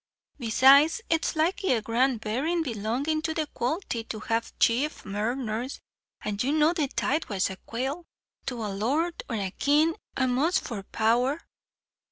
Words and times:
"Besides, 0.39 1.01
it 1.11 1.23
is 1.27 1.35
like 1.35 1.63
a 1.63 1.79
grand 1.79 2.21
berrin' 2.21 2.63
belongin' 2.63 3.21
to 3.21 3.35
the 3.35 3.45
quol'ty 3.53 4.03
to 4.05 4.19
have 4.21 4.57
chief 4.57 5.03
murners, 5.03 5.77
and 6.25 6.41
you 6.43 6.51
know 6.53 6.73
the 6.73 6.87
Tithe 6.87 7.25
was 7.25 7.49
aiqual 7.49 8.05
to 8.47 8.65
a 8.65 8.73
lord 8.73 9.21
or 9.29 9.35
a 9.35 9.51
king 9.51 9.93
a'most 10.17 10.61
for 10.61 10.81
power." 10.81 11.39